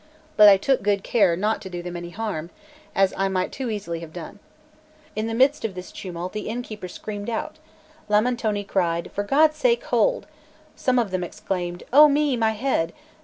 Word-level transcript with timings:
but 0.35 0.49
I 0.49 0.57
took 0.57 0.81
good 0.81 1.03
care 1.03 1.37
not 1.37 1.61
to 1.61 1.69
do 1.69 1.83
them 1.83 1.95
any 1.95 2.09
harm, 2.09 2.49
as 2.95 3.13
I 3.15 3.27
might 3.27 3.51
too 3.51 3.69
easily 3.69 3.99
have 3.99 4.11
done. 4.11 4.39
In 5.15 5.27
the 5.27 5.35
midst 5.35 5.63
of 5.63 5.75
this 5.75 5.91
tumult 5.91 6.33
the 6.33 6.49
innkeeper 6.49 6.87
screamed 6.87 7.29
out; 7.29 7.57
Lamentone 8.09 8.63
cried, 8.63 9.11
"For 9.13 9.23
God's 9.23 9.57
sake, 9.57 9.83
hold!" 9.83 10.25
some 10.75 10.97
of 10.97 11.11
them 11.11 11.23
exclaimed, 11.23 11.83
"Oh 11.93 12.07
me, 12.09 12.35
my 12.35 12.53
head!" 12.53 12.93